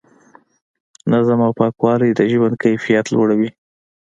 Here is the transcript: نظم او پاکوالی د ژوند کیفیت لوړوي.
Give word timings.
نظم 1.11 1.39
او 1.45 1.51
پاکوالی 1.59 2.09
د 2.15 2.19
ژوند 2.31 2.55
کیفیت 2.63 3.05
لوړوي. 3.15 3.49